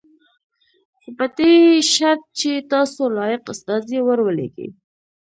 [1.01, 1.53] خو په دې
[1.93, 4.69] شرط چې تاسو لایق استازی ور ولېږئ.